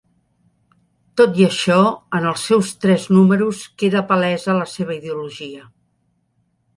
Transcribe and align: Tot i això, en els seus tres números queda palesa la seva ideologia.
Tot 1.21 1.35
i 1.41 1.45
això, 1.47 1.75
en 2.19 2.25
els 2.29 2.45
seus 2.51 2.71
tres 2.85 3.05
números 3.17 3.59
queda 3.83 4.01
palesa 4.13 4.57
la 4.61 4.65
seva 4.73 4.97
ideologia. 4.97 5.69